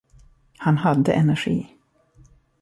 Han 0.57 0.77
hade 0.77 1.13
energi. 1.13 1.69